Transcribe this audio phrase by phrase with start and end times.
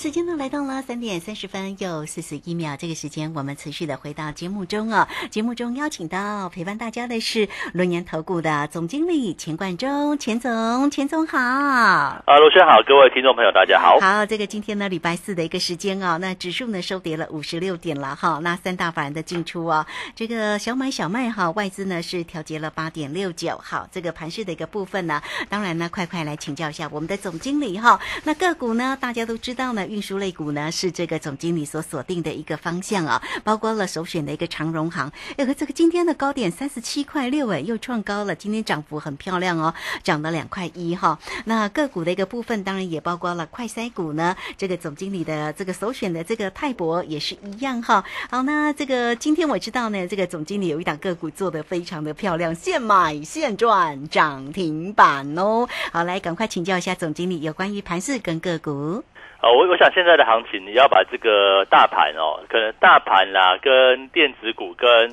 [0.00, 5.06] 时间呢来到了三点三十分又四十一秒，这个时间我们持续的回到节目中哦。
[5.28, 11.38] 节目中邀请到陪伴大家的是轮研投顾的总经理钱冠中，钱总，钱总好。
[11.38, 14.00] 啊，罗轩好，各位听众朋友大家好。
[14.00, 18.40] 好，这个今天呢礼拜四的一个时间哦，那指数呢收跌了五十六点了哈。
[18.42, 19.84] 那三大法人的进出哦，
[20.16, 23.60] 这个小买小卖哈，外资呢是调节了八点六九。
[23.62, 25.20] 好，这个盘市的一个部分呢，
[25.50, 28.00] 当然呢，快快来请教一下我们的总经理哈。
[28.24, 29.86] 那个股呢，大家都知道呢。
[29.90, 41.18] 运输类股呢是这个总经理所锁定的一个方向啊，包括了首选的一个长荣行，哎和这个今天的高点三十七块六，哎又创高了，今天涨幅很漂亮哦，涨了两块一哈。
[41.46, 48.04] 那个股的一个部分当然也包括了快筛股呢，这个总经理的这个首选的这个泰博也是一样哈。
[48.30, 55.68] 好，那这个今天我知道呢，这个总经理有一档个股做的非常的漂亮，现买现赚涨停板哦。
[55.92, 59.02] 好，来赶快请教一下总经理有关于盘势跟个股。
[59.42, 65.10] 哦，我我想现在的行情，你要把这个大盘哦，可能大盘啦，跟电子股跟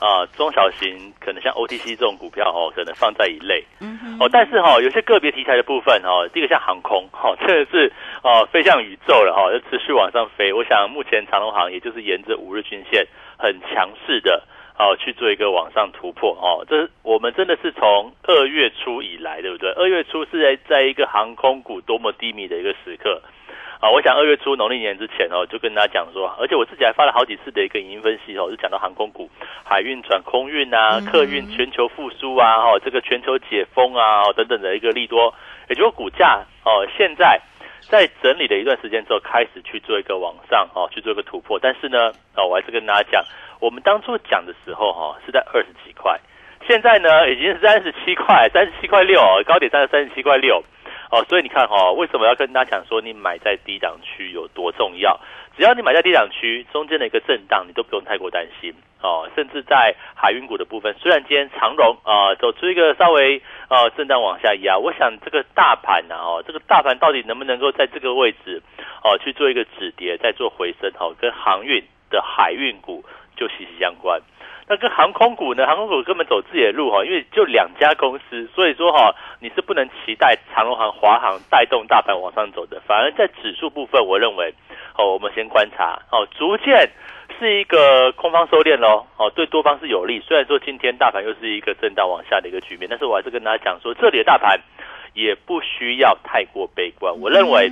[0.00, 3.64] 啊中小型，可能像 OTC 这种股票哦，可能放在一类。
[3.80, 7.90] 嗯哦，但是哈，有些个别题材的部分哦，第一个像航空哈， 这个是
[8.22, 10.52] 哦飞向宇宙了哈，就持续往上飞。
[10.52, 13.06] 我想目前长隆行也就是沿着五日均线
[13.38, 14.42] 很强势的
[14.78, 16.64] 哦去做一个往上突破哦。
[16.68, 19.70] 这我们真的是从二月初以来，对不对？
[19.72, 23.22] 二月初是在在一个航空股多么低迷的一个时刻。
[23.80, 29.30] 啊，我想二月初农历年之前哦，就跟大家讲说，而且我自己还发了好几次的一个影音分析哦，就讲到航空股、
[29.64, 35.34] 海运转空运啊、客运全球复苏啊，哈，这个全球解封啊等等的一个利多，
[35.70, 37.40] 也就是股价哦，现在
[37.88, 41.58] 在整理了一段时间之后，开始去做一个往上哦，去做一个突破。
[41.58, 43.24] 但是呢，哦，我还是跟大家讲，
[43.60, 46.20] 我们当初讲的时候哈，是在二十几块，
[46.68, 50.62] 现在呢已经是三十七块，三十七块六，高点三十三十七块六。
[51.10, 55.18] 哦，所以你看哈，为什么要跟大家讲说你买在低档区有多重要？
[55.56, 58.72] 只要你买在低档区，中间的一个震荡你都不用太过担心
[59.02, 59.28] 哦。
[59.34, 68.62] 甚至在海运股的部分，虽然今天长荣啊走出一个稍微呃震荡往下压，我想这个大盘呢哦，这个大盘到底能不能够在这个位置
[69.02, 73.04] 哦去做一个止跌，再做回升哦，跟航运的海运股
[73.36, 74.20] 就息息相关。
[74.70, 75.66] 那跟航空股呢？
[75.66, 82.80] 航空股根本走自己的路哈，因为就两家公司，所以说哈，你是不能期待长荣航、华航带动大盘往上走的。
[82.86, 84.54] 反而在指数部分，我认为
[84.96, 86.88] 哦，我们先观察哦，逐渐
[87.36, 90.20] 是一个空方收敛喽哦，对多方是有利。
[90.20, 94.56] 虽然说今天大盘又是一个震荡往下的一个局面，但是我还是跟大家讲说，这里的大盘
[95.14, 97.12] 也不需要太过悲观。
[97.20, 97.68] 我认为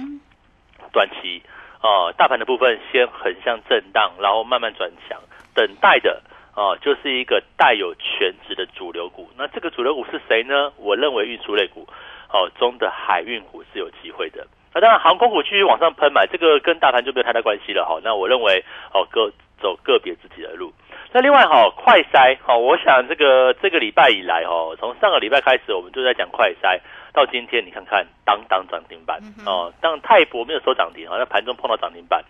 [0.90, 1.40] 短期
[1.80, 5.16] 哦，大盘的部分先横向震荡，然后慢慢转强，
[5.54, 6.20] 等待的。
[6.58, 9.30] 哦，就是一个带有全值的主流股。
[9.38, 10.72] 那这个主流股是谁呢？
[10.76, 11.86] 我认为运输类股
[12.32, 14.44] 哦中的海运股是有机会的。
[14.74, 18.00] 那当然，航空股继续往上喷买，这个跟大盘就没有太大关系了哈。
[18.02, 19.30] 那我认为哦，各
[19.62, 20.72] 走个别自己的路。
[21.12, 26.80] 那另外哈，快筛哈，我想这个这个礼拜以来哈，从上个礼拜开始，我们就在讲快筛，
[27.12, 32.24] 到今天你看看，当当涨停板哦，当泰博没有收涨停，好像盘中碰到涨停板，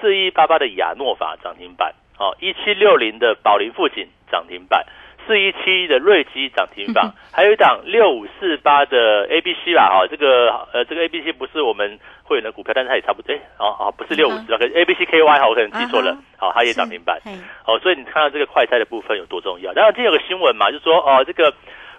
[0.00, 1.94] 四一八八的亚诺法涨停板。
[2.18, 4.84] 哦，一七六零的宝林富锦涨停板，
[5.26, 17.20] 四一七的瑞基涨停板，还有一档六五四八的 A B C 吧，哈，这个呃，这个 A B C 不是我们会员的股票，但是它也差不多，哎，哦哦，不是六五四八，跟 A B C K Y 哈，我可能记错了，好，它也涨停板，
[17.66, 19.72] 哦，所以你看到这个快餐的部分有多重要。
[19.72, 21.52] 然后今天有个新闻嘛，就说哦，这个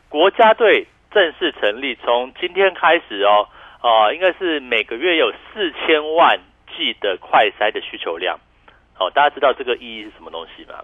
[0.10, 3.48] 国家队正式成立，从今天开始哦，
[3.84, 6.40] 哦，应该是每个月有四千万
[6.76, 8.40] 剂的快筛的需求量。
[9.00, 10.80] 哦，大家知道这个意义是什么东西吗？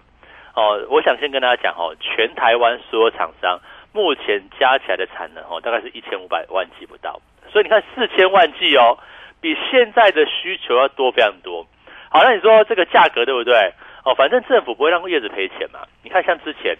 [0.54, 3.58] 哦，我想先跟大家讲哦，全台湾所有厂商
[3.92, 7.20] 目前加起来的产能哦，大概是一千五百万 G 不到，
[7.50, 8.96] 所以你看四千万 G 哦，
[9.40, 11.66] 比现在的需求要多非常多。
[12.08, 13.72] 好，那你说这个价格对不对？
[14.04, 15.80] 哦，反正政府不会让叶子赔钱嘛。
[16.02, 16.76] 你看像之前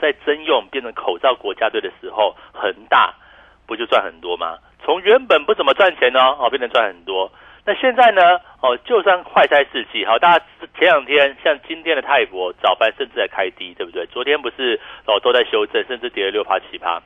[0.00, 3.12] 在征用变成口罩国家队的时候，恒大
[3.66, 4.56] 不就赚很多吗？
[4.82, 7.30] 从原本不怎么赚钱呢，哦，变成赚很多。
[7.70, 8.40] 那现在呢？
[8.60, 10.44] 哦，就算快筛试剂，好，大家
[10.76, 14.04] 前两天像今天的泰博早盘甚至在开低，对不对？
[14.06, 17.00] 昨天不是哦都在修正，甚至跌了六趴七趴。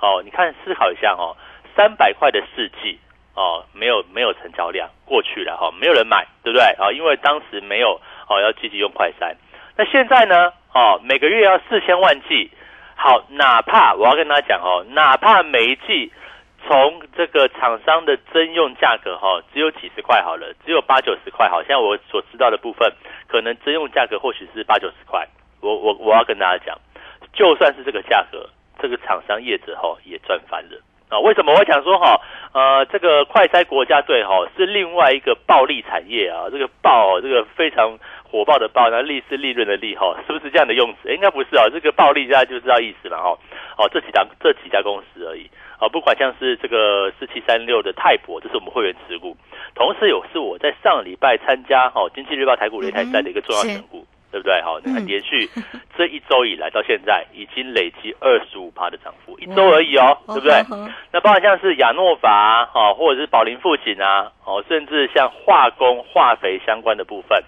[0.00, 1.36] 哦，你看思考一下哦，
[1.76, 2.98] 三百块的试剂
[3.34, 6.64] 哦，没有没有成交量过去了哈，没有人买，对不对？
[6.78, 9.34] 啊，因为当时没有哦要积极用快筛。
[9.76, 10.50] 那现在呢？
[10.72, 12.50] 哦，每个月要四千万剂。
[12.94, 16.10] 好，哪怕我要跟大家讲哦，哪怕每一季
[16.66, 21.48] 从这个厂商的征用价格哈，只有几十块好了，只有八九十块。
[21.48, 22.92] 好像我所知道的部分，
[23.28, 25.26] 可能征用价格或许是八九十块。
[25.60, 26.76] 我我我要跟大家讲，
[27.32, 28.48] 就算是这个价格，
[28.80, 31.20] 这个厂商业者哈也赚翻了啊！
[31.20, 32.20] 为什么我想说哈？
[32.52, 37.98] 呃，这个快筛国家队哈是另外一个暴利产业啊，这个暴这个非常。
[38.30, 41.14] 火爆的爆，那利是利润的利哈，是不是这样的用词？
[41.14, 43.36] 应该不是啊，这个暴利大家就知道意思了哈。
[43.78, 49.36] 哦，这几家这几家公司而已啊，不管像是这个四七三六的泰博，这是我们会员持股，
[49.74, 54.60] 同时有是我在上礼拜参加哦经济日报台股擂台赛的一个重要选股，对不对？
[54.62, 55.46] 好，你看连续
[55.96, 60.62] 这一周以来到现在已经累积二十五趴的涨幅，一周而已哦，对不对？
[61.12, 67.42] 那包括像是亚诺法哈，或者是宝林富锦啊，哦，甚至像化工化肥相关的部分。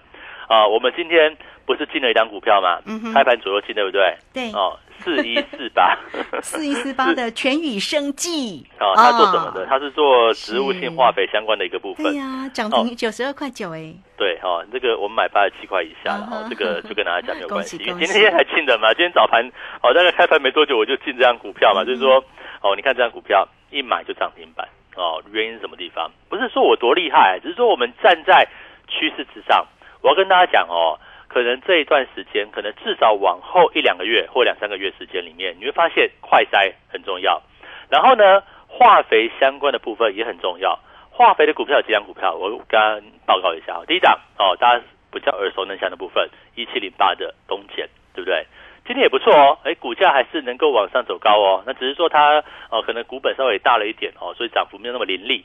[0.49, 2.81] 啊，我们今天不是进了一张股票吗？
[2.85, 4.17] 嗯哼，开盘左右进，对不对？
[4.33, 4.51] 对。
[4.51, 5.95] 哦，四一四八，
[6.41, 8.65] 四一四八的全宇生技。
[8.79, 9.67] 哦，他做什么的？
[9.67, 12.03] 他是做植物性化肥相关的一个部分。
[12.03, 13.93] 对呀，涨停九十二块九哎。
[14.17, 18.91] 对，哈，这个我们买八十七块以下了，哈，这个就跟大家讲没有关系，因为今天还进的嘛。
[18.95, 19.47] 今天早盘，
[19.83, 22.17] 哦，大概开盘没多久我就进这张股票嘛，就是说，
[22.63, 26.09] 哦，你看这张股票一买就涨停板，哦，原因是什么地方？
[26.27, 28.47] 不是说我多厉害，只是说我们站在
[28.87, 29.63] 趋势之上。
[30.01, 37.41] 我要跟大家讲哦，可能这一段时间，可能至少往后一两个月或两三个月时间里面，你会发现快筛很重要。
[37.89, 40.79] 然后呢，化肥相关的部分也很重要。
[41.11, 43.77] 化肥的股票有几档股票，我刚刚报告一下。
[43.87, 48.45] 第一档哦，大家比较耳熟能详的部分，一七零八的东碱，对不对？
[48.85, 51.63] 今天也不错哦，哎，股价还是能够往上走高哦。
[51.65, 55.43] 那只是说它哦，可能股本稍微大了一点哦，所以涨幅没有那么凌厉。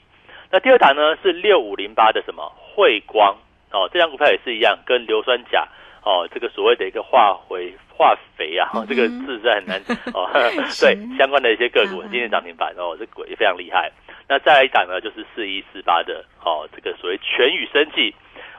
[0.50, 3.36] 那第二档呢是六五零八的什么汇光。
[3.74, 5.66] 哦，这张股票也是一样，跟硫酸钾
[6.04, 9.82] 哦，这个所谓的一个化肥化肥啊，这个字是很难
[10.14, 10.30] 哦。
[10.80, 13.90] 对，相关的一些个股今天涨停板哦，这股也非常厉害。
[14.28, 18.14] 那再来一档呢，就是四一四八的哦，这个所谓全宇生技，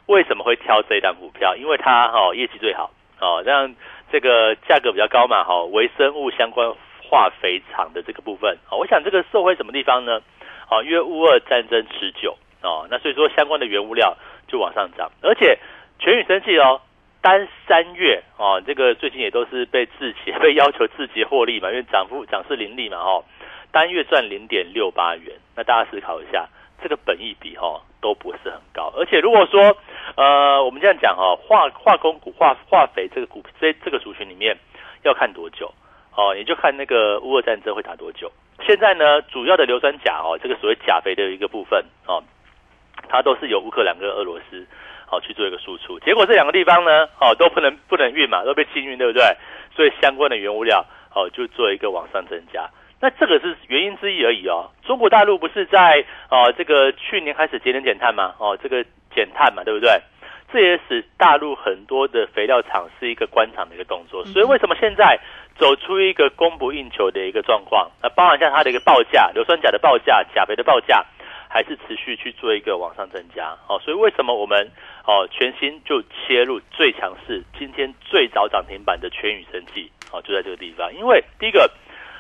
[0.08, 1.56] 为什么会挑这一档股票？
[1.56, 2.92] 因为它哈业绩最好
[3.22, 3.74] 哦，让
[4.12, 6.70] 这个价格比较高嘛，哈，微生物相关
[7.02, 10.20] 化肥厂的这个部分哦，我想这个受惠什么地方呢？
[10.70, 14.18] 哦，因为乌俄战争持久哦，那所以说相关的原物料。
[14.48, 15.58] 就往上涨，而且
[16.00, 16.82] 全宇生气哦，
[17.22, 23.24] 单三月哦，这个最近也都是被自己被要求自己获利嘛，因为涨幅涨势凌厉嘛哦，
[23.72, 26.48] 单月赚零点六八元，那大家思考一下，
[26.82, 29.76] 这个本益比哈都不是很高，而且如果说
[30.16, 34.56] 呃我们这样讲哈，化化工股化化肥这个股这这个族群里面
[35.04, 35.74] 要看多久
[36.16, 38.32] 哦，也就看那个乌俄战争会打多久。
[38.66, 42.24] 现在呢，主要的硫酸钾哦，这个所谓钾肥的一个部分哦。
[43.10, 44.66] 它都是由乌克兰跟俄罗斯
[45.06, 49.24] 好去做一个输出，结果这两个地方呢，哦都不能不能运嘛，都被禁运，对不对？
[49.76, 52.70] 所以相关的原物料哦就做一个往上增加，
[53.00, 54.72] 那这个是原因之一而已哦。
[54.84, 58.34] 中国大陆不是在哦这个去年开始节能减碳吗？
[58.40, 60.00] 哦这个减碳嘛，对不对？
[60.52, 65.20] 这也使大陆很多的肥料厂是一个关厂的一个动作，所以为什么现在
[65.58, 67.92] 走出一个供不应求的一个状况？
[68.02, 71.04] 那包含像它的一个报价，硫酸钾的报价、钾肥的报价。
[71.56, 74.70] 还是持续去做一个往上增加，好，所以为什么我们
[75.06, 81.72] 哦全新就切入最强势，今天最早涨停板的全宇生技，哦就在这个地方，因为第一个，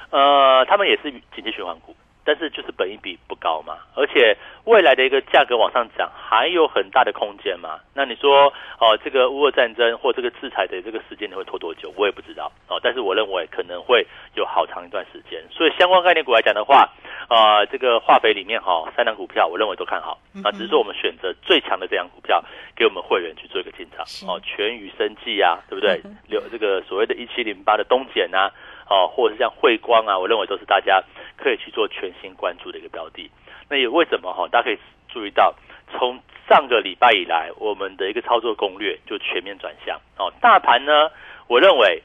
[0.10, 1.94] 呃，他们也是紧急循环股。
[2.26, 7.80] 但是就是本益比不高嘛，而且未来的一个价格往上涨还有很大的空间嘛。
[7.94, 11.94] 那你说哦，这个乌俄战争或这个制裁的这个时间你会拖多久？
[11.96, 12.80] 我也不知道哦。
[12.82, 15.40] 但是我认为可能会有好长一段时间。
[15.52, 16.90] 所以相关概念股来讲的话，
[17.30, 22.44] 啊，这个化肥里面哈，三档股票我认为都看好啊，只是说我们选择最强的这档股票
[22.76, 26.02] 给我们会员去做一个进场哦，全宇生技啊，对不对？
[26.28, 28.52] 有这个所谓的一七零八的东碱啊。
[28.90, 31.04] 哦，或者是像汇光啊，我认为都是大家
[31.38, 33.30] 可以去做全新关注的一个标的。
[33.70, 34.48] 那也为什么哈？
[34.52, 34.78] 大家可以
[35.10, 35.54] 注意到，
[35.92, 40.00] 从上个礼拜以来，我们的一个操作攻略就全面转向。
[40.18, 41.10] 哦，大盘呢，
[41.48, 42.04] 我认为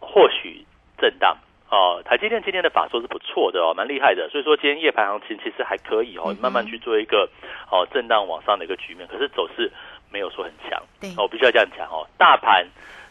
[0.00, 0.64] 或许
[0.98, 1.36] 震荡。
[1.68, 4.28] 哦，台积电今天的法说是不错的哦，蛮厉害的。
[4.28, 7.28] 所以说今天夜盘行情其实还可以哦，慢慢去做一个
[7.70, 9.06] 哦震荡往上的一个局面。
[9.06, 9.70] 可是走势
[10.10, 10.82] 没有说很强。
[11.00, 12.06] 对，我必须要这样讲哦。
[12.18, 12.66] 大盘，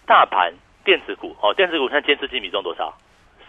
[0.06, 2.96] 大盘电子股哦，电子股看坚持金比重多少？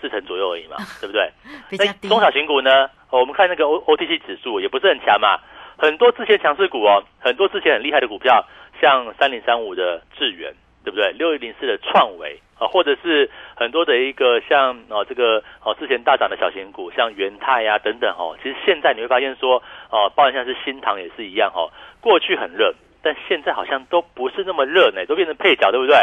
[0.03, 1.31] 四成左右而已嘛， 对不对？
[1.79, 2.91] 那中小型股呢？
[3.11, 5.39] 我们看那个 O O T C 指数也不是很强嘛，
[5.79, 8.45] 很多之前强势股哦，很多之前很厉害的股票，
[8.81, 10.53] 像三零三五的智源，
[10.85, 11.13] 对不对？
[11.13, 25.97] 六一零四的创维啊，或者是很多的一个像哦这个哦之前大涨的小型股，像元泰呀等等哦，其实现在你会发现说哦，包含像是新塘也是一样哦，过去很热，但现在好像都不是那么热呢，都变成配角，对不对？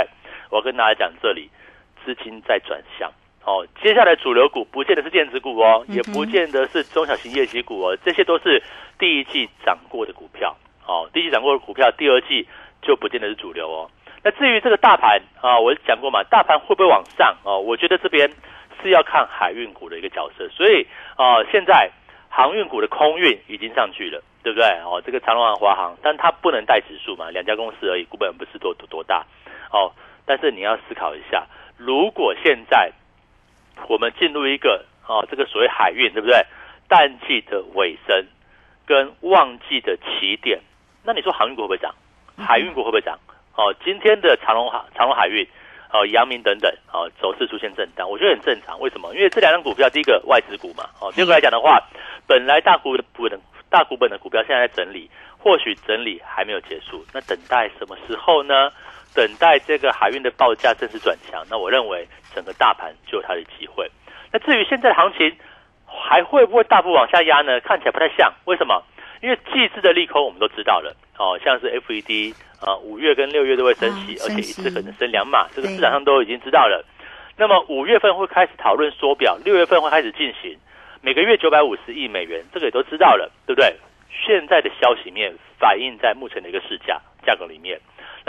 [0.51, 1.49] 我要跟大家讲，这里
[2.05, 3.11] 资金在转向。
[3.49, 8.61] 哦，接下来主流股不见得是电子股哦，也不见得是中小型业绩股哦，这些都是
[8.99, 10.55] 第一季涨过的股票。
[10.85, 12.47] 哦，第一季涨过的股票，第二季
[12.83, 13.89] 就不见得是主流哦。
[14.23, 17.35] 那至于这个大盘啊，我讲过嘛，大盘会不会往上？
[17.43, 18.29] 哦，我觉得这边
[18.83, 20.47] 是要看海运股的一个角色。
[20.49, 21.89] 所以啊，现在
[22.29, 24.67] 航运股的空运已经上去了，对不对？
[24.85, 29.25] 哦，这个长隆航、华航，但它不能带指数嘛，两家公司而已，股本不是多多多大。
[29.71, 29.91] 哦，
[30.23, 32.91] 但是你要思考一下，如果现在
[33.88, 36.36] 我们进入一个啊，这个所谓海运，对不对？
[36.88, 38.25] 淡季的尾声
[38.86, 40.59] 跟旺季的起点，
[41.03, 41.93] 那你说航运股会不会涨？
[42.38, 43.19] 海运股会不会涨？
[43.55, 45.48] 哦，今天的长隆海、长隆海运、
[45.91, 48.79] 哦，阳明等等，哦，走势出现震荡，我觉得很正常。
[48.79, 49.13] 为什么？
[49.13, 51.79] 因为这两张股票，第一个外资股嘛，哦，第二个来讲的话，
[52.25, 58.71] 本来大股本、大股本的股票现在在整理，或许整理还没有结束，那等待什么时候呢？
[59.13, 63.89] 等待这个海运的报价正式转强，那我认为整个大盘就有它的机会。
[64.31, 65.35] 那至于现在的行情
[65.85, 67.59] 还会不会大幅往下压呢？
[67.61, 68.83] 看起来不太像，为什么？
[69.21, 76.85] 因为季制的利空我们都知道了，哦，像是 FED 啊，五月跟六月都会升息，而且一次可能升两码，这个市场上都已经知道了。
[77.35, 80.57] 那么五月份会开始讨论缩表，六月份会开始进行，
[81.01, 83.75] 每个月九百五十亿美元，这个也都知道了，对不对？
[84.25, 87.79] 现在的消息面反映在目前的一个市价价格里面。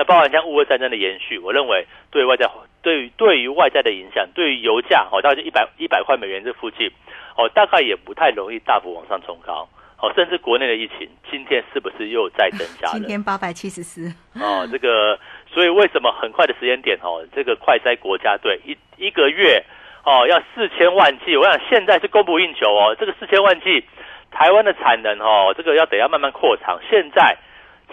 [0.01, 2.49] 那包含像乌俄战争的延续，我认为对外在
[2.81, 6.91] 对于对于外在的影响，对于油价哦，大概一百一百块美元这附近
[7.37, 9.69] 哦，大概也不太容易大幅往上冲高
[10.01, 12.95] 哦，甚至国内的疫情今天是不是又再增加了？
[12.95, 15.19] 今天八百七十四哦，这个
[15.53, 19.63] 所以为什么很快的时间点哦，这个快筛国家队一一个月
[20.07, 23.85] 哦要四千万剂，我想现在是供不应求哦，这个四千万剂
[24.31, 27.37] 台湾的产能哦，这个要等要慢慢扩厂，现在。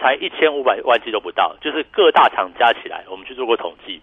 [0.00, 4.00] 才一千五百万剂都不到，就是各大厂加起来，我们去做过统计。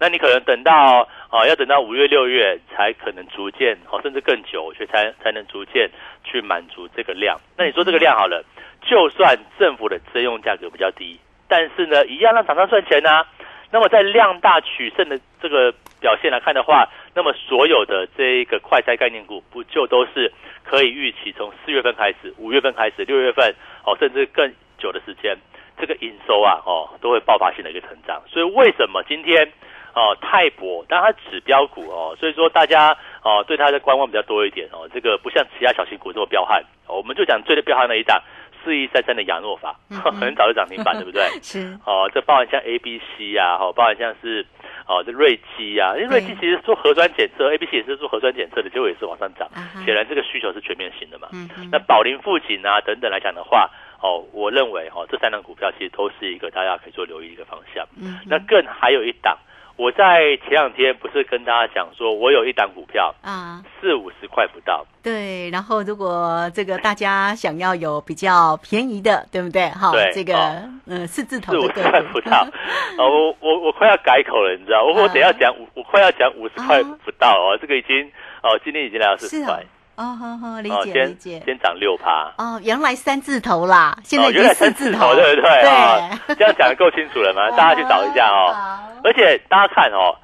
[0.00, 5.90] 那你可能等到啊，要等到五月六月才可能逐渐哦，甚至更久，所以才才能逐渐
[6.22, 7.36] 去满足这个量。
[7.56, 8.44] 那你说这个量好了，
[8.82, 13.24] 就算政府的征用价格比较低，但是呢，一样让厂商赚钱呢。
[13.72, 23.52] 那么在量大取胜的这个表现来看的话，那么所有的这个快筛概念股，不就都是可以预期从四月份开始、五月份开始、六月份
[23.84, 24.54] 哦，甚至更。
[24.78, 25.36] 久的时间，
[25.78, 28.22] 这个营收啊，哦，都会爆发性的一个成长。
[28.28, 29.46] 所以为什么今天
[29.94, 34.88] 哦泰博，但它指标股哦，所以说大家哦对它的观望比较多一点哦。
[34.92, 38.22] 这个不像其他小型股这么彪悍，我们就讲最的彪悍那一档
[38.64, 41.22] 四一三三的亚诺法， 很早就涨停板， 对不对？
[41.42, 44.44] 是哦，这包含像 A B C 啊，哦，包含像是
[44.86, 49.48] 哦这瑞基啊，因为瑞基其实做核酸检测，A B C 也是做核酸检测的，结果也是往上涨。
[49.84, 51.28] 显然这个需求是全面性的嘛。
[51.32, 53.70] 嗯那宝林富锦啊等等来讲的话。
[54.00, 57.84] 哦，我认为哦，这三档股票其实都是一个大家可以做留意一个方向。
[58.00, 59.36] 嗯，那更还有一档，
[59.76, 64.86] 我在前两天不是跟大家讲说，我有一档股票啊，四五十块不到。
[65.02, 69.68] 对，然后如果这个大家想要有比较便宜的，对不对？
[69.70, 72.46] 哈，这个嗯，四字头四五十块不到。
[72.98, 74.84] 哦，我我我快要改口了，你知道？
[74.84, 78.06] 我我等下讲五，我快要讲五十块不到哦，这个已经
[78.42, 79.64] 哦，今天已经来到四十块。
[79.98, 82.32] 哦，好好理解理解，先涨六趴。
[82.38, 85.50] 哦，原来三字头啦，现在已经四字头，对不对？
[85.50, 87.50] 对，这样讲的够清楚了吗？
[87.58, 88.54] 大家去找一下哦。
[89.02, 90.14] 而且大家看哦，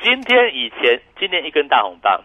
[0.00, 2.20] 今天以前，今天一根大红棒，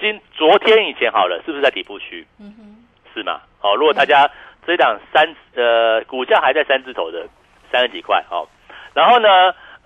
[0.00, 2.24] 今昨天以前好了，是不是在底部区？
[2.38, 2.76] 嗯哼，
[3.12, 3.40] 是吗？
[3.60, 4.30] 哦，如果大家
[4.64, 5.26] 这档三
[5.56, 7.26] 呃股价还在三字头的
[7.72, 8.46] 三十几块哦，
[8.94, 9.28] 然后呢？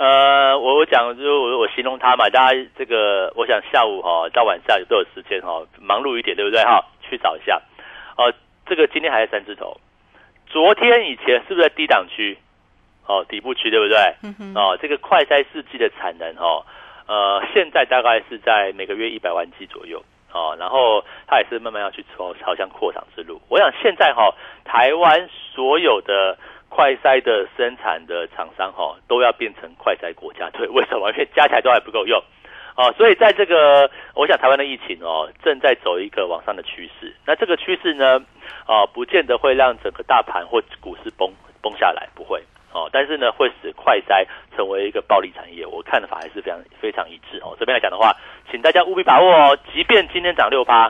[0.00, 6.82] 呃，我我讲就我我形容它嘛，大家这个，我想下午哈到晚上都有时间哈，忙碌一点，对不对哈？
[7.02, 7.60] 去找一下，
[8.16, 8.32] 哦，
[8.64, 9.76] 这个今天还在三字头，
[10.46, 12.38] 昨天以前是不是在低档区？
[13.06, 13.98] 哦，底部区对不对？
[14.54, 16.64] 哦，这个快筛试剂的产能哈，
[17.06, 20.02] 呃，现在大概是在每个月一百万剂左右，
[20.32, 23.38] 哦，然后它也是慢慢要去朝朝向扩厂之路。
[23.50, 26.38] 我想现在哈，台湾所有的。
[26.70, 31.10] 快筛的生产的厂商哈，都要变成快筛国家队， 为什么？
[31.10, 32.18] 因为加起来都还不够用，
[32.76, 37.14] 哦，所以在这个，我想台湾的疫情哦，正在走一个往上的趋势。
[37.26, 38.24] 那这个趋势呢，
[38.66, 44.24] 啊，不见得会让整个大盘或股市崩崩下来，不会哦，但是呢，会使快筛
[44.56, 45.66] 成为一个暴利产业。
[45.66, 47.54] 我看的法还是非常非常一致哦。
[47.58, 48.16] 这边来讲的话，
[48.50, 50.86] 请大家务必把握哦，即便今天涨六趴，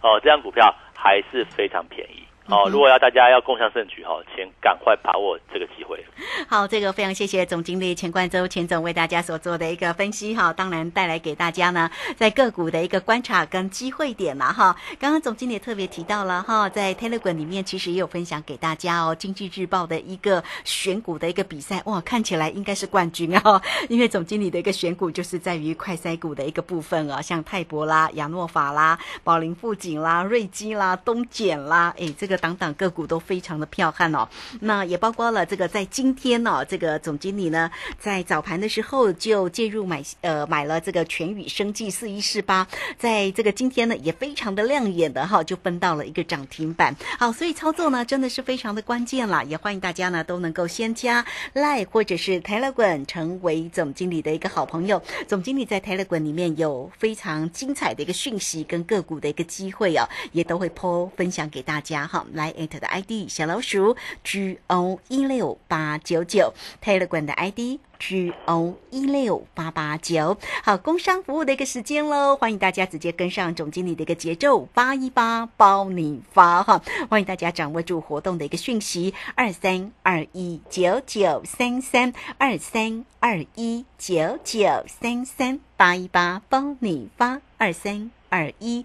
[0.00, 2.23] 哦，这张股票还是非常便宜。
[2.46, 6.04] 哦，如果要大家要共享盛举哈，请赶快把握这个机会。
[6.46, 14.76] 好，这个非常谢谢总经理钱冠周钱总为大家所做的一个分析哈，当然带来给大家呢在个股的一个观察跟机会点嘛哈。
[14.98, 34.28] 刚刚总经理特别提到了哈，在 Telegram 里面其实也有分享给大家哦，经济日报的一个选股的一个比赛哇，看起来应该是冠军啊， 因为总经理的一个选股就是在于快筛股的一个部分啊，像泰博啦、亚诺法啦、宝林富锦啦、瑞基啦、东碱啦，诶，这个档档个股都非常的彪悍哦。
[34.60, 42.66] 那也包括了这个在今天呢，这个总经理呢在早盘的时候就介入买呃买了这个全宇生技四一四八，
[42.98, 46.94] 在这个今天呢也非常的亮眼的哈，就分到了一个涨停板。
[47.18, 51.24] 好，所以操作呢真的是非常的关键啦，也欢迎大家呢都能够先加
[51.54, 55.02] Line 或者是 Telegram 成为总经理的一个好朋友。
[55.28, 62.23] 总经理在 Telegram 里面有非常精彩的一个讯息跟个股的一个机会哦，也都会 po 分享给大家哈。
[62.32, 66.52] 来 at 的 ID 小老鼠 G O 一六八九九
[66.82, 67.80] Telegram 的 ID。
[67.96, 88.84] G O 一六八八九，好，工商服务的一个时间喽，欢迎大家直接跟上总经理的一个节奏，八一八包你发哈，欢迎大家掌握住活动的一个讯息，二三二一九九三三二三二一九九三三八一八包你发，二三二一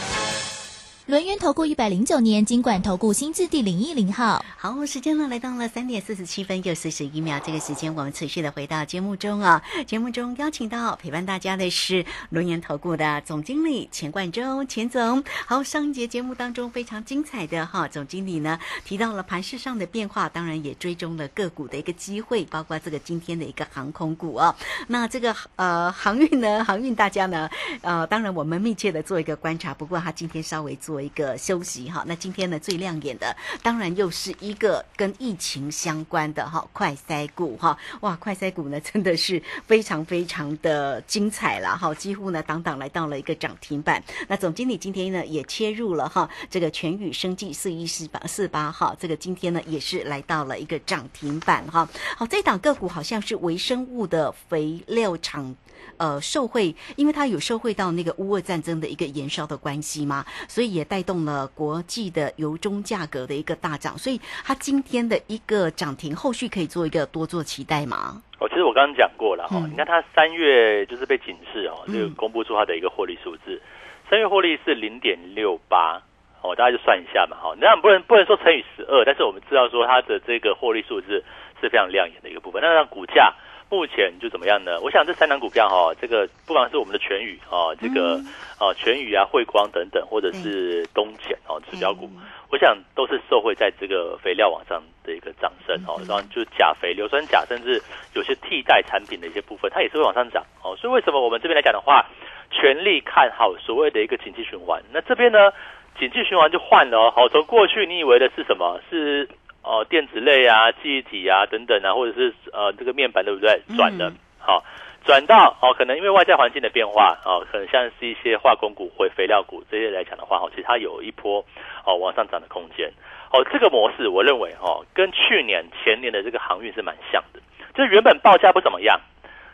[1.07, 9.59] 轮源投顾一百零九年金管投顾新字第零一零号，好，时间呢来到了三点四十七分又四十一秒，这个时间我们持续的回到节目中啊。
[9.87, 15.23] 节目中邀请到陪伴大家的是轮源投顾的总经理钱冠中钱总。
[15.47, 24.55] 好，上一节节目当中非常精彩的哈，总经理呢提到了盘市上的变化，当然也追踪了个股的一个机会，包括这个今天的一个航空股啊。
[24.87, 27.49] 那这个呃航运呢，航运大家呢
[27.81, 31.00] 呃，当然我们密切的做一个观察，不过他今天稍微做。
[31.03, 44.03] 一个休息哈，那今天呢最亮眼的，当然又是一个跟疫情相关的哈，快筛股哈，哇，快筛股呢真的是非常非常的精彩了哈，几乎呢档档来到了一个涨停板。
[44.27, 51.87] 那总经理今天呢也切入了哈，这个全宇生技四一四八四八哈，这个今天呢也是来到了一个涨停板哈。
[52.17, 55.55] 好，这档个股好像是微生物的肥料厂。
[55.97, 68.21] 呃，受惠，因为它有受惠到那个乌俄战争的一个延烧的关系嘛，所以也带动了国际的油中价格的一个大涨，所以它今天的一个涨停，后续可以做一个多做期待吗？
[68.39, 73.61] 哦，其实我刚刚讲过了哈，你看它三月就是被警示哦，就公布出它的一个获利数字，
[74.09, 76.01] 三月获利是零点六八
[76.41, 81.23] 哦，大家就算一下嘛，哈，那不能不能说乘以十二，但是我们知道说它的这个获利数字
[81.61, 83.31] 是非常亮眼的一个部分，那让股价。
[83.71, 84.77] 目前就怎么样呢？
[84.81, 88.19] 我想这三档股票哈，这个不管是我们的全宇啊，这个
[88.59, 92.09] 啊全宇啊、汇光等等，或者是东碱哦，指标股，
[92.51, 97.81] 我想都是受惠在这个肥料网上的一个涨升哦，然后就是钾肥、硫酸钾，甚至
[98.13, 100.75] 有些替代产品的一些部分，它也是会往上涨哦。
[100.75, 102.05] 所以为什么我们这边来讲的话，
[102.51, 104.83] 全力看好所谓的一个景气循环？
[104.91, 105.53] 那这边呢，
[105.97, 107.13] 景气循环就换了哦。
[107.15, 108.81] 好，从过去你以为的是什么？
[108.89, 109.29] 是
[109.63, 113.61] 哦，电子类啊，记忆体啊，等等啊，或者是呃这个面板，对不对？
[113.77, 114.63] 转的，好，
[115.05, 121.45] 转到哦，可能因为外在环境的变化哦，可能像是一些化工股或肥料股这些来讲的话，哦，其实它有一波
[121.85, 122.91] 哦往上涨的空间。
[123.31, 127.39] 哦，这个模式我认为哦，跟去年前年的这个航运是蛮像的，
[127.73, 128.99] 就是原本报价不怎么样，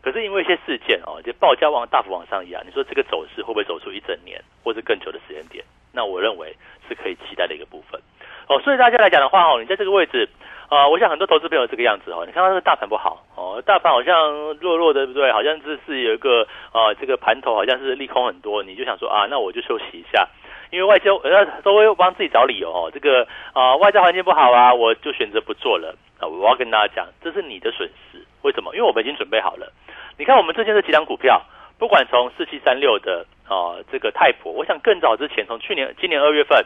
[0.02, 5.63] 可是因为一些事件哦，就报价往大幅往上扬，你说这个走势会不会走出一整年或者更久的时间点？
[5.93, 6.56] 那我认为
[6.88, 7.87] 是可以期待的一个部分。
[8.48, 10.30] 哦，所以大家来讲的话哦，你在这个位置，
[10.70, 15.32] 啊，我想很多投资朋友这个样子哦，你看到这个大盘不好哦，大盘好像弱弱的，对不对？
[15.34, 20.26] 好像这是有一个啊，这个盘头好像是利空很多，你就想说啊，那我就休息一下，
[20.72, 26.28] 因为外交呃都会帮自己找理由哦，这个啊外在环境不好啊，我就选择不做了啊。
[26.28, 28.74] 我要跟大家讲，这是你的损失，为什么？
[28.76, 29.72] 因为我们已经准备好了。
[30.18, 31.42] 你看我们之前的几档股票，
[31.78, 36.66] 不管从四七三六的啊这个泰普，我想更早之前，从去年今年二月份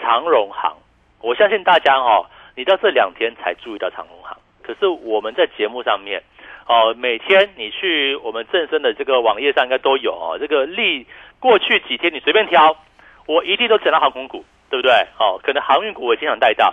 [0.00, 0.76] 长荣行。
[1.20, 6.22] 我相信大家哦，你到这两天才注意到长隆行，可是我们在节目上面
[6.66, 11.06] 哦，每天你去我们正生的这个网页上应该都有哦，这个历
[11.40, 12.76] 过去几天你随便挑，
[13.26, 14.92] 我一定都讲到航空股，对不对？
[15.18, 16.72] 哦，可能航运股我经常带到，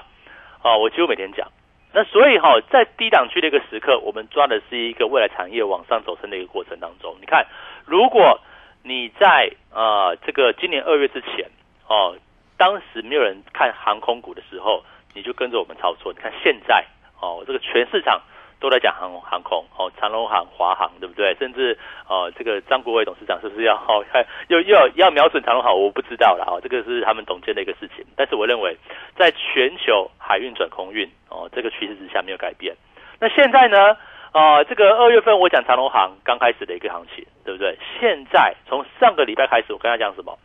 [0.63, 1.47] 哦，我几乎每天讲。
[1.91, 7.15] 那所以哈，在低档区的一个时刻，我们抓的是一个未来产业往上走升的一个过程当中。
[7.19, 7.47] 你看，
[7.85, 8.39] 如果
[8.83, 11.49] 你在啊这个今年二月之前
[11.87, 12.15] 哦。
[12.57, 16.13] 当时没有人看航空股的时候，你就跟着我们操作。
[16.13, 16.85] 你看现在
[17.21, 18.21] 哦，这个全市场
[18.59, 21.35] 都在讲航航空哦，长龙航、华航，对不对？
[21.35, 25.77] 甚至哦，这个张国伟董事长是不是要哦，看又又要瞄准长龙航？
[25.77, 28.05] 我不知道了哦，这个是他们董监的一个事情。
[28.15, 28.77] 但是我认为，
[29.17, 32.75] 在全球海运转空运哦，这个趋势之下没有改变。
[33.19, 33.97] 那现在呢？
[34.33, 37.77] 哦，这个二月份我讲长龙航刚开始的一个行情，对不对？
[37.97, 40.37] 现在从上个礼拜开始，我跟他讲什么？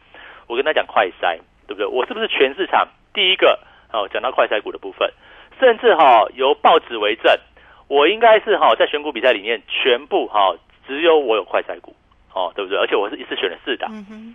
[0.47, 1.41] 我跟他讲快筛。
[1.71, 1.87] 对不对？
[1.87, 3.57] 我是不是全市场第一个？
[3.93, 5.09] 哦，讲到快赛股的部分，
[5.61, 7.33] 甚至哈由报纸为证，
[7.87, 10.53] 我应该是哈在选股比赛里面全部哈
[10.87, 11.95] 只有我有快赛股，
[12.35, 12.77] 哦，对不对？
[12.77, 13.89] 而且我是一次选了四档，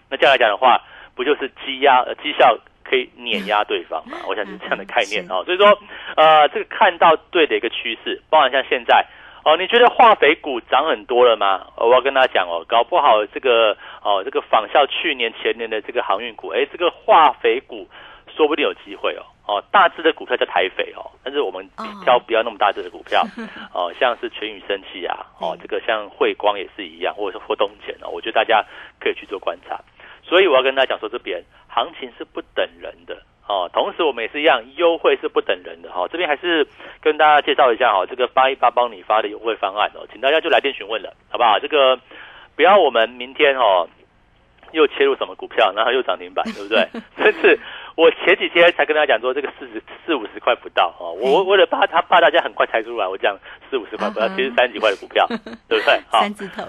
[0.10, 0.82] 那这样来讲的话，
[1.14, 4.18] 不就是积压呃绩效可以碾压对方嘛？
[4.28, 5.44] 我想是这样的概念哦。
[5.44, 5.68] 所以说
[6.16, 9.06] 呃，这个看到对的一个趋势，包含像现在。
[9.46, 11.68] 哦，你觉得化肥股涨很多了吗？
[11.78, 17.88] 我要跟大家讲哦，搞不好这个哦，这个仿效去年前年的这个航运股，哎，这个化肥股
[18.36, 19.22] 说不定有机会哦。
[19.46, 21.64] 哦，大只的股票叫台肥哦，但是我们
[22.04, 23.22] 挑不要那么大只的股票
[23.72, 28.66] 哦，像是全宇生气啊，哦，这个像汇光也是一样，或者是霍东钱哦，我觉得大家
[29.00, 29.80] 可以去做观察。
[30.24, 33.16] 所以我要跟大家讲说，这边行情是不等人的。
[33.48, 36.08] 哦，同时我们也是一样，优惠是不等人的哈。
[36.12, 36.68] 这边还是
[37.00, 41.60] 跟大家介绍一下哈，这个八一八帮你发的优惠方案哦，请大家就来电询问了，好不好？
[41.60, 42.00] 这个
[42.56, 43.88] 不要我们明天哦
[44.76, 46.88] 又切入什么股票，然后又涨停板，对不对？
[47.18, 47.60] 甚至。
[47.98, 55.26] 我前几天才跟大家讲说，这个四十四五十块不到哦，我为了怕他怕大家很快猜出来，我讲四五十块不到，其实三十几块的股票，
[55.70, 55.98] 对不对？
[56.12, 56.64] 三字头，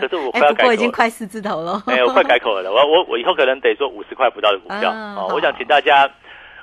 [0.00, 2.72] 可是我快要改口已经快四字头了，没有快改口了。
[2.72, 5.30] 我我我以后可能得说五十块不到的股票哦。
[5.32, 6.10] 我想请大家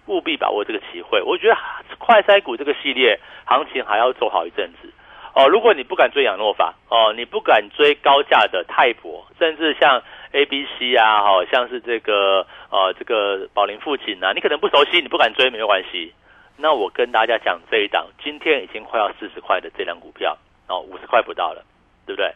[0.08, 1.22] 务必把握这个机会。
[1.22, 1.56] 我觉得
[1.98, 4.90] 快筛股这个系列行情还要走好一阵子
[5.34, 5.48] 哦。
[5.48, 10.04] 如果你不敢追养诺法哦，你不敢追高价的泰博，甚至像。
[10.34, 16.14] A、B、C 啊，好像是这个呃，这个宝林父亲啊，你可能不熟悉，你不敢追，没有关系。
[16.58, 21.64] 那我跟大家讲这一档，今天已经快要四十块的这辆股票，哦，五十块不到了，
[22.06, 22.32] 对不对？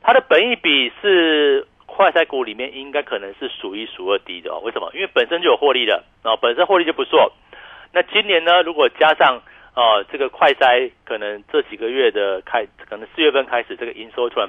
[0.00, 4.60] 它的本益比是快赛股里面应该可能是数一数二低的哦。
[4.60, 4.90] 为什么？
[4.94, 7.32] 因为本身就有获利的，哦，本身获利就不错。
[7.92, 9.42] 那今年呢，如果加上
[9.74, 14.48] 哦，这个快筛，可能这几个月的开，可能四月份开始，这个营收突然。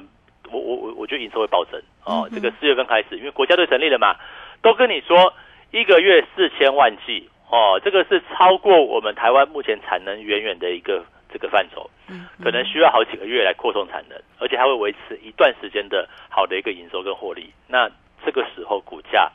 [0.50, 4.16] 我我我我觉得营收会暴增哦，这个四月份开始，因为国家队成立了嘛，
[4.62, 5.32] 都跟你说
[5.70, 17.52] 一个月四千万剂哦，这个是超过我们台湾目前产能远远的一个这个范畴，嗯，可能需要好几个月来扩充产能，而且还会维持一段时间的好的一个营收跟获利。
[17.68, 17.90] 那
[18.24, 19.30] 这个时候股价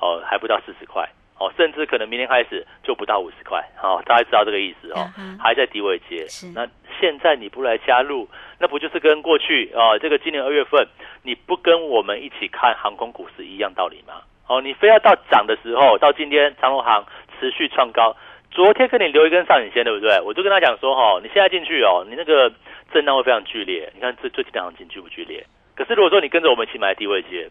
[0.00, 1.08] 哦还不到四十块
[1.42, 6.24] 哦，甚至可能明天开始就不到五十块哦，大家知道这个意思哦，还在低位接，
[6.54, 6.68] 那
[7.00, 8.28] 现在你不来加入？
[8.60, 10.86] 那不就是跟过去啊，这个今年二月份
[11.22, 14.22] 你不跟我们一起看航空股市一样道理吗？
[14.46, 17.04] 哦，你非要到涨的时候，到今天长隆航
[17.40, 18.14] 持续创高，
[18.52, 20.20] 昨天跟你留一根上影线，对不对？
[20.20, 22.52] 我就跟他讲说，哈，你现在进去哦，你那个
[22.92, 23.90] 震荡会非常剧烈。
[23.94, 25.44] 你看这最近两行情剧不剧烈？
[25.74, 27.48] 可是如果说你跟着我们一起买低位接，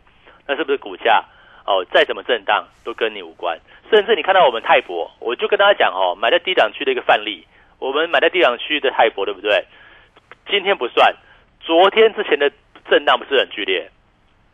[0.48, 1.24] 那是不是股价
[1.66, 3.60] 哦再怎么震荡都跟你无关？
[3.90, 7.46] 甚至你看到我们泰博，我就跟大家讲哦，买在低档区的一个范例，
[7.80, 9.66] 我们买在低档区的泰博，对不对？
[10.50, 11.14] 今天不算，
[11.60, 12.52] 昨天之前的
[12.90, 13.90] 震荡不是很剧烈，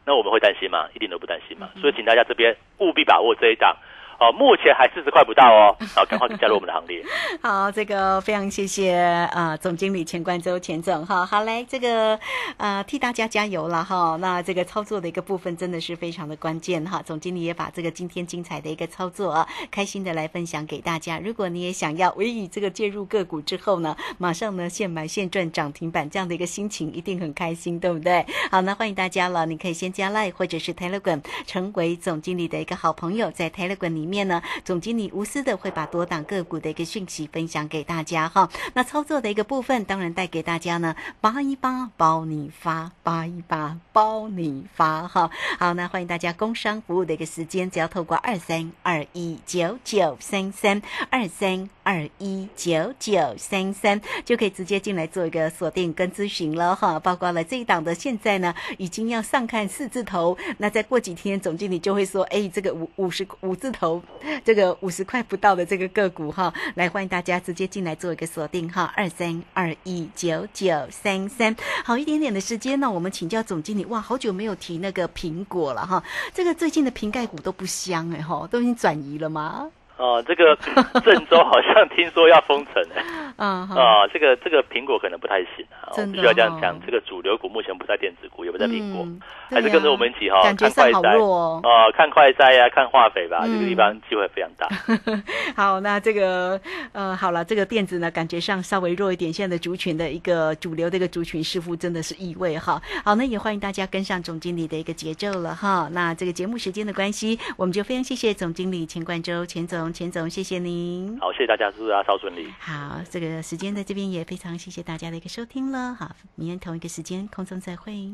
[0.05, 0.87] 那我们会担心吗？
[0.93, 1.69] 一点都不担心嘛。
[1.79, 3.75] 所以请大家这边务必把握这一档
[4.19, 7.03] 哦，目前还四十块不到哦， 好，赶快加入我们的行列。
[7.41, 12.19] 好，这个非常谢谢啊，总经理钱冠周钱总哈，好嘞这个
[12.57, 14.17] 呃替大家加油了哈。
[14.19, 21.19] 那这个操作的一个部分真的是非常的关键哈，总经理也把这个今天精彩的一个操作啊，开心的来分享给大家。
[21.23, 28.25] 如果你也想要，唯以这个介入个股之后呢，马上呢现买现赚涨停板这样的一个心情，一定很开心，对不对？
[28.49, 38.49] 好，那欢迎大家了，你可以先加 Line 或者是 Telegram，成为总经理的一个好朋友，在 Telegram 里面呢，总经理无私的会把多档个股的一个讯息分享给大家哈。
[38.73, 45.29] 那操作的一个部分，当然带给大家呢，八一八包你发，八一八包你发哈。
[45.59, 56.99] 好，那欢迎大家工商服务的一个时间，只要透过二三二一九九三三二三二一九九三三，就可以直接进来做一个锁定跟咨询了哈。
[56.99, 63.96] 包括了这一档的现在呢，已经要上看四字头，那再过几天，总经理就会说，哎，这个五五十五字头，
[64.43, 71.55] 这个五十块不到的这个个股哈，来欢迎大家直接进来做一个锁定哈，二三二一九九三三。
[71.83, 79.69] 好一点点的时间呢，我们请教总经理，哇，好久没有提那个苹果了哈，这个最近的瓶盖股都不香哎哈，都已经转移了吗？
[79.97, 80.55] 哦，这个
[81.03, 83.03] 郑州好像 听说要封城哎，
[83.35, 91.61] 啊啊，这个这个苹果可能不太行啊，我真的们必须要这样哦讲，这个主流股目前不在电子股，也不在苹果，嗯还是跟着我们一起哈、感觉上好看快筛弱哦。
[91.63, 94.67] 哦，看快哉呀、看化肥吧，嗯这个地方机会非常大。
[95.55, 96.59] 好，那这个
[96.91, 99.31] 呃，好了，这个电子呢，感觉上稍微弱一点。
[99.31, 102.81] 现在的族群的一个主流的一个族群似乎真的是意味哈。
[103.03, 105.87] 好，那也欢迎大家跟上总经理的一个节奏了哈。
[105.91, 111.17] 那这个节目时间的关系，我们就非常谢谢总经理钱冠洲钱总钱总，谢谢您。
[111.19, 112.47] 好，谢谢大家，祝大家超顺利。
[112.59, 115.95] 好，这个时间在这边也非常谢谢大家的一个收听了。
[115.95, 118.11] 好，明天同一个时间空中再会。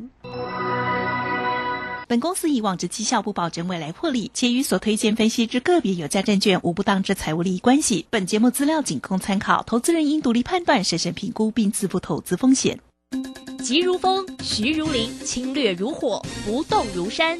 [2.07, 8.05] 本公司以往之绩效不保证未来获利，且与所推荐分析之个别有价证券无不当之财务利益关系。
[8.09, 12.79] 本节目资料仅供参考，投资人应独立判断、审慎评估并自负投资风险。
[13.59, 17.39] 急如风，徐如林，侵略如火，不动如山。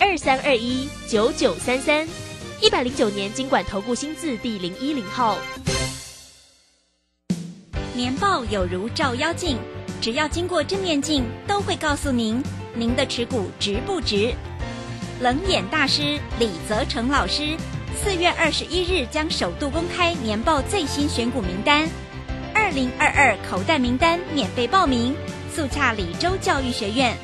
[0.00, 2.06] 二三二一九九三三，
[2.60, 5.36] 一百零九年经管投顾新字第零一零号。
[7.94, 9.58] 年报有如照妖镜，
[10.00, 12.40] 只要经过正面镜，都会告诉您
[12.74, 14.32] 您的持股值不值。
[15.20, 17.56] 冷眼大师李泽成老师，
[18.00, 21.88] 四月二十一日将首度公开年报最新选股名单，
[22.54, 25.12] 二零二二口袋名单免费报名，
[25.52, 27.16] 速洽李州教育学院，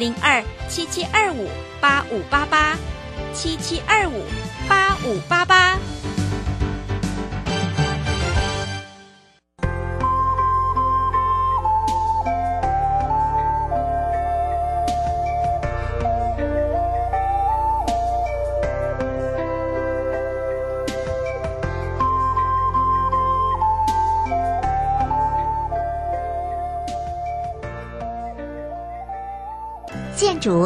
[0.00, 1.46] 零二七七二五
[1.78, 2.74] 八五八八
[3.34, 4.24] 七七二五
[4.66, 5.78] 八五八八。